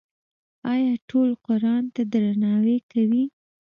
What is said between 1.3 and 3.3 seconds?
قرآن ته درناوی کوي؟